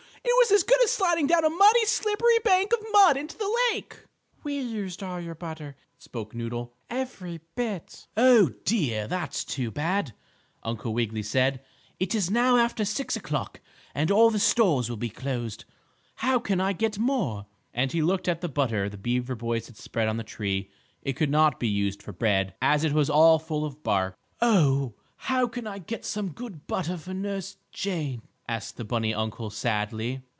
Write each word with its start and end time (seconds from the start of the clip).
It 0.23 0.49
was 0.51 0.51
as 0.51 0.63
good 0.63 0.83
as 0.83 0.91
sliding 0.91 1.27
down 1.27 1.45
a 1.45 1.49
muddy, 1.49 1.85
slippery 1.85 2.37
bank 2.43 2.73
of 2.73 2.85
mud 2.91 3.15
into 3.17 3.37
the 3.37 3.51
lake." 3.71 4.05
"We 4.43 4.59
used 4.59 5.01
all 5.01 5.19
your 5.19 5.33
butter," 5.33 5.75
spoke 5.97 6.35
Noodle. 6.35 6.73
"Every 6.91 7.39
bit." 7.55 8.05
"Oh, 8.17 8.51
dear! 8.65 9.07
That's 9.07 9.43
too 9.43 9.71
bad!" 9.71 10.13
Uncle 10.61 10.93
Wiggily 10.93 11.23
said. 11.23 11.63
"It 11.99 12.13
is 12.13 12.29
now 12.29 12.57
after 12.57 12.85
6 12.85 13.15
o'clock 13.15 13.61
and 13.95 14.11
all 14.11 14.29
the 14.29 14.39
stores 14.39 14.89
will 14.89 14.97
be 14.97 15.09
closed. 15.09 15.65
How 16.17 16.37
can 16.39 16.59
I 16.61 16.73
get 16.73 16.97
more?" 16.99 17.45
And 17.73 17.91
he 17.91 18.01
looked 18.03 18.27
at 18.27 18.41
the 18.41 18.49
butter 18.49 18.89
the 18.89 18.97
beaver 18.97 19.35
boys 19.35 19.67
had 19.67 19.77
spread 19.77 20.07
on 20.07 20.17
the 20.17 20.23
tree. 20.23 20.69
It 21.01 21.13
could 21.13 21.29
not 21.31 21.59
be 21.59 21.67
used 21.67 22.03
for 22.03 22.13
bread, 22.13 22.53
as 22.61 22.83
it 22.83 22.93
was 22.93 23.09
all 23.09 23.39
full 23.39 23.63
of 23.65 23.81
bark. 23.83 24.15
"Oh, 24.41 24.93
how 25.17 25.47
can 25.47 25.65
I 25.65 25.79
get 25.79 26.03
some 26.05 26.29
good 26.29 26.67
butter 26.67 26.97
for 26.97 27.13
Nurse 27.13 27.57
Jane?" 27.71 28.21
asked 28.49 28.75
the 28.75 28.83
bunny 28.83 29.13
uncle 29.13 29.49
sadly. 29.49 30.21